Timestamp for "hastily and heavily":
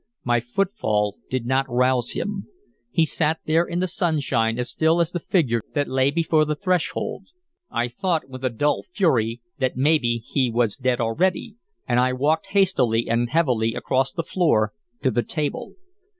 12.47-13.75